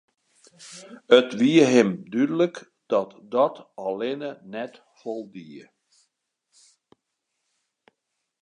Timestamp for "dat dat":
2.91-3.55